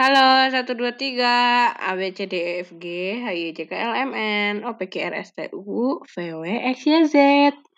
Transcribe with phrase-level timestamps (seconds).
[0.00, 2.86] Halo, 1, 2, 3, A, B, C, D, E, F, G,
[3.20, 6.30] H, I, J, K, L, M, N, O, P, Q, R, S, T, U, V,
[6.30, 7.69] W, X, Y, Z.